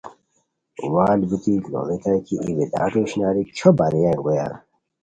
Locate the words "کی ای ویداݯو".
2.25-3.01